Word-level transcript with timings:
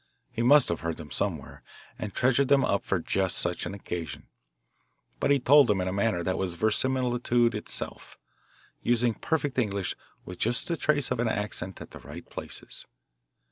He 0.31 0.41
must 0.41 0.69
have 0.69 0.79
heard 0.79 0.97
them 0.97 1.11
somewhere, 1.11 1.61
and 1.99 2.11
treasured 2.11 2.47
them 2.47 2.65
up 2.65 2.81
for 2.81 2.97
just 2.97 3.37
such 3.37 3.67
an 3.67 3.75
occasion, 3.75 4.25
but 5.19 5.29
he 5.29 5.39
told 5.39 5.67
them 5.67 5.79
in 5.79 5.87
a 5.87 5.93
manner 5.93 6.23
that 6.23 6.39
was 6.39 6.55
verisimilitude 6.55 7.53
itself, 7.53 8.17
using 8.81 9.13
perfect 9.13 9.59
English 9.59 9.95
with 10.25 10.39
just 10.39 10.67
the 10.67 10.75
trace 10.75 11.11
of 11.11 11.19
an 11.19 11.27
accent 11.29 11.81
at 11.81 11.91
the 11.91 11.99
right 11.99 12.27
places. 12.27 12.87